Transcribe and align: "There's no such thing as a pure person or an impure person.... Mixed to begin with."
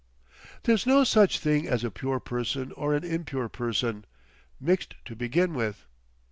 "There's 0.63 0.87
no 0.87 1.03
such 1.03 1.37
thing 1.37 1.67
as 1.67 1.83
a 1.83 1.91
pure 1.91 2.19
person 2.19 2.71
or 2.71 2.95
an 2.95 3.03
impure 3.03 3.49
person.... 3.49 4.05
Mixed 4.59 4.95
to 5.05 5.15
begin 5.15 5.53
with." 5.53 5.85